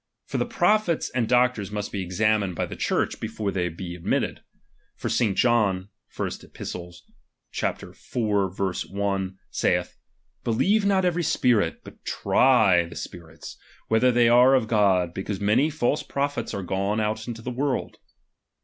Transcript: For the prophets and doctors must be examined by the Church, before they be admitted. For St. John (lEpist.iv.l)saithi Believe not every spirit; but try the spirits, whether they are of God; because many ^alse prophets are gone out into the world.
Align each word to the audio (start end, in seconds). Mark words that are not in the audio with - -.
For 0.25 0.39
the 0.39 0.47
prophets 0.47 1.11
and 1.11 1.29
doctors 1.29 1.69
must 1.69 1.91
be 1.91 2.01
examined 2.01 2.55
by 2.55 2.65
the 2.65 2.75
Church, 2.75 3.19
before 3.19 3.51
they 3.51 3.69
be 3.69 3.93
admitted. 3.93 4.41
For 4.95 5.09
St. 5.09 5.37
John 5.37 5.89
(lEpist.iv.l)saithi 6.17 7.05
Believe 10.43 10.85
not 10.87 11.05
every 11.05 11.21
spirit; 11.23 11.81
but 11.83 12.03
try 12.03 12.85
the 12.87 12.95
spirits, 12.95 13.59
whether 13.89 14.11
they 14.11 14.27
are 14.27 14.55
of 14.55 14.67
God; 14.67 15.13
because 15.13 15.39
many 15.39 15.69
^alse 15.69 16.07
prophets 16.09 16.55
are 16.55 16.63
gone 16.63 16.99
out 16.99 17.27
into 17.27 17.43
the 17.43 17.51
world. 17.51 17.97